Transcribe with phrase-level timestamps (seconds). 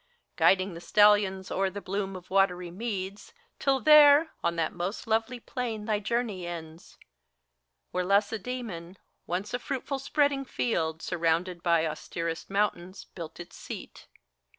[0.35, 5.39] Guiding the stallions o'er the bloom of watery meads, Till there, on that most lovely
[5.39, 6.97] plain thy journey ends,
[7.91, 14.07] Where Lacedemon, once a fruitful spreading field, Surrounded by austerest mountains, built its seat.